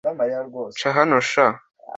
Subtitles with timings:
[0.79, 1.45] "ca hano sha,